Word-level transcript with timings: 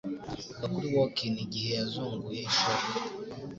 Vuga 0.45 0.67
kuri 0.73 0.87
workin', 0.97 1.33
igihe 1.45 1.69
yazunguye 1.77 2.41
ishoka 2.49 2.87